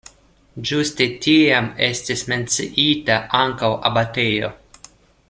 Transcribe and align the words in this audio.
Ĝuste 0.69 1.05
tiam 1.25 1.69
estis 1.89 2.25
menciita 2.33 3.19
ankaŭ 3.41 3.71
abatejo. 3.91 4.55